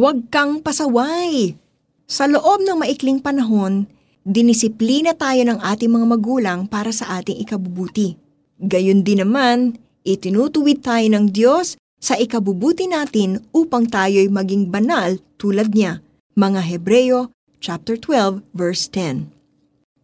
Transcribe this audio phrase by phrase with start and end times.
[0.00, 1.60] Huwag kang pasaway.
[2.08, 3.84] Sa loob ng maikling panahon,
[4.24, 8.16] dinisiplina tayo ng ating mga magulang para sa ating ikabubuti.
[8.56, 9.76] Gayon din naman,
[10.08, 16.00] itinutuwid tayo ng Diyos sa ikabubuti natin upang tayo'y maging banal tulad niya.
[16.32, 17.28] Mga Hebreo
[17.60, 19.28] chapter 12 verse 10.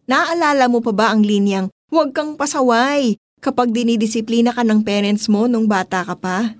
[0.05, 5.49] Naaalala mo pa ba ang linyang, huwag kang pasaway kapag dinidisiplina ka ng parents mo
[5.49, 6.53] nung bata ka pa?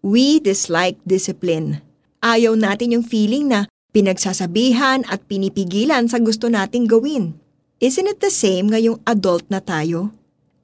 [0.00, 1.84] We dislike discipline.
[2.18, 7.38] Ayaw natin yung feeling na pinagsasabihan at pinipigilan sa gusto nating gawin.
[7.78, 10.10] Isn't it the same ngayong adult na tayo?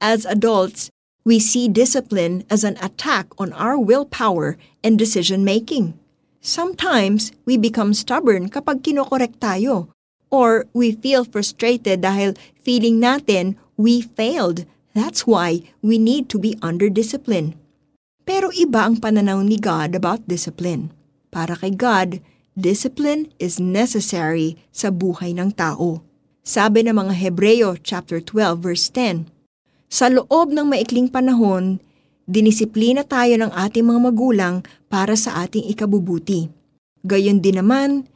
[0.03, 0.91] As adults,
[1.23, 5.95] we see discipline as an attack on our willpower and decision making.
[6.43, 9.89] Sometimes, we become stubborn kapag kinokorek tayo.
[10.27, 14.67] Or we feel frustrated dahil feeling natin we failed.
[14.91, 17.55] That's why we need to be under discipline.
[18.27, 20.94] Pero iba ang pananaw ni God about discipline.
[21.35, 22.23] Para kay God,
[22.55, 25.99] discipline is necessary sa buhay ng tao.
[26.47, 29.27] Sabi ng mga Hebreo chapter 12 verse 10,
[29.91, 31.83] Sa loob ng maikling panahon,
[32.23, 34.55] dinisiplina tayo ng ating mga magulang
[34.87, 36.47] para sa ating ikabubuti.
[37.03, 38.07] Gayon din naman,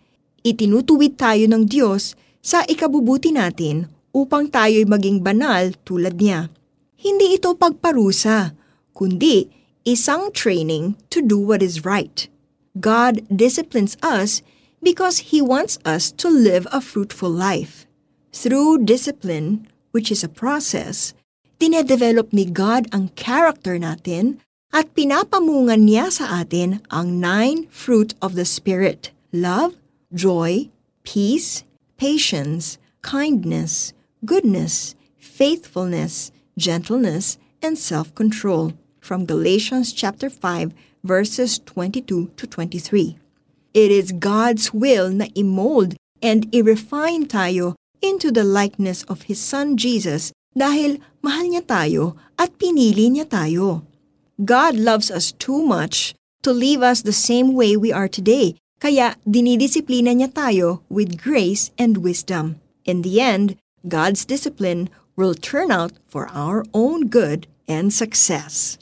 [0.47, 6.47] itinutuwid tayo ng Diyos sa ikabubuti natin upang tayo'y maging banal tulad niya.
[6.95, 8.55] Hindi ito pagparusa,
[8.95, 9.51] kundi
[9.83, 12.31] isang training to do what is right.
[12.79, 14.41] God disciplines us
[14.81, 17.85] because He wants us to live a fruitful life.
[18.31, 21.13] Through discipline, which is a process,
[21.59, 24.39] dinedevelop ni God ang character natin
[24.71, 29.75] at pinapamungan niya sa atin ang nine fruit of the Spirit, love,
[30.13, 30.69] joy,
[31.01, 31.65] peace,
[31.97, 43.17] patience, kindness, goodness, faithfulness, gentleness, and self-control from Galatians chapter 5 verses 22 to 23.
[43.73, 49.77] It is God's will na imold and i-refine tayo into the likeness of His Son
[49.77, 53.85] Jesus dahil mahal niya tayo at pinili niya tayo.
[54.39, 59.19] God loves us too much to leave us the same way we are today, kaya
[59.27, 62.57] dinidisiplina niya tayo with grace and wisdom.
[62.87, 64.89] In the end, God's discipline
[65.19, 68.79] will turn out for our own good and success.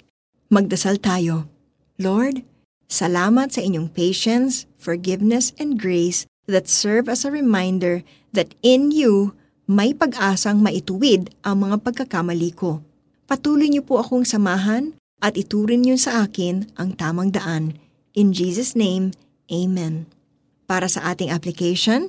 [0.47, 1.51] Magdasal tayo.
[1.99, 2.39] Lord,
[2.87, 7.99] salamat sa inyong patience, forgiveness, and grace that serve as a reminder
[8.31, 9.35] that in you
[9.67, 12.79] may pag-asang maituwid ang mga pagkakamali ko.
[13.27, 17.75] Patuloy niyo po akong samahan at iturin niyo sa akin ang tamang daan.
[18.15, 19.11] In Jesus' name,
[19.51, 20.07] Amen.
[20.63, 22.07] Para sa ating application,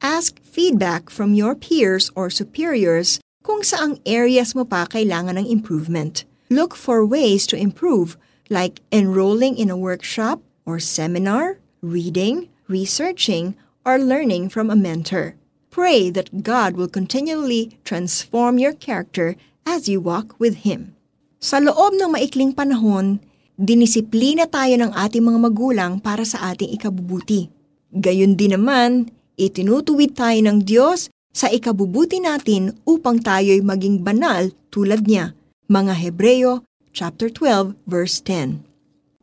[0.00, 6.27] ask feedback from your peers or superiors kung saang areas mo pa kailangan ng improvement.
[6.48, 8.16] Look for ways to improve
[8.48, 13.52] like enrolling in a workshop or seminar, reading, researching,
[13.84, 15.36] or learning from a mentor.
[15.68, 19.36] Pray that God will continually transform your character
[19.68, 20.96] as you walk with Him.
[21.36, 23.20] Sa loob ng maikling panahon,
[23.60, 27.52] dinisiplina tayo ng ating mga magulang para sa ating ikabubuti.
[27.92, 35.04] Gayon din naman, itinutuwid tayo ng Diyos sa ikabubuti natin upang tayo'y maging banal tulad
[35.04, 35.37] niya.
[35.68, 36.64] Mga Hebreo
[36.96, 38.64] chapter 12 verse 10.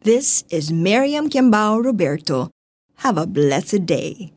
[0.05, 2.53] This is Miriam Kiambao Roberto.
[3.01, 4.34] Have a blessed day.